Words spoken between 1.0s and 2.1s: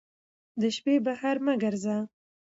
بهر مه ګرځه